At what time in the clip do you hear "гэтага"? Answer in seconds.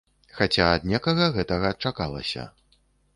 1.35-1.69